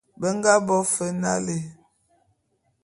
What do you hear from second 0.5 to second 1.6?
bo fe nalé.